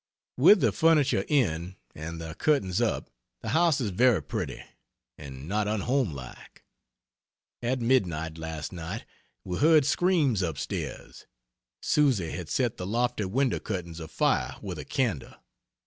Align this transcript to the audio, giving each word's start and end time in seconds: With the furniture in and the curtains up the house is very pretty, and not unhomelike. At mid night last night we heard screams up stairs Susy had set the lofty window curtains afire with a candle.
With 0.35 0.61
the 0.61 0.71
furniture 0.71 1.25
in 1.27 1.75
and 1.93 2.19
the 2.19 2.33
curtains 2.33 2.81
up 2.81 3.11
the 3.41 3.49
house 3.49 3.79
is 3.79 3.91
very 3.91 4.23
pretty, 4.23 4.63
and 5.15 5.47
not 5.47 5.67
unhomelike. 5.67 6.63
At 7.61 7.81
mid 7.81 8.07
night 8.07 8.39
last 8.39 8.73
night 8.73 9.05
we 9.45 9.59
heard 9.59 9.85
screams 9.85 10.41
up 10.41 10.57
stairs 10.57 11.27
Susy 11.83 12.31
had 12.31 12.49
set 12.49 12.77
the 12.77 12.87
lofty 12.87 13.25
window 13.25 13.59
curtains 13.59 13.99
afire 13.99 14.55
with 14.59 14.79
a 14.79 14.85
candle. 14.85 15.35